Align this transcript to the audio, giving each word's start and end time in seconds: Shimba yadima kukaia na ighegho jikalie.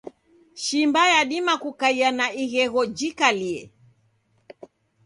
Shimba 0.63 1.01
yadima 1.13 1.53
kukaia 1.61 2.09
na 2.17 2.25
ighegho 2.43 2.81
jikalie. 2.97 3.61